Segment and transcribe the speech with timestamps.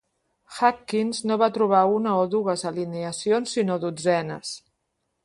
[0.59, 4.57] Hawkins no va trobar una o dues alineacions sinó dotzenes.